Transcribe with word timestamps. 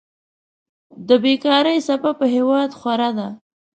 د 1.07 1.09
بيکاري 1.23 1.75
څپه 1.87 2.11
په 2.19 2.25
هېواد 2.35 2.69
خوره 2.79 3.09
ده. 3.17 3.27